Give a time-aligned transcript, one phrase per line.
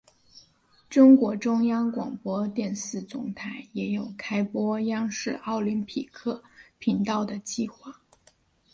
[0.89, 6.41] 中国中央广播电视总台也有开播央视奥林匹克
[6.79, 8.01] 频道的计划。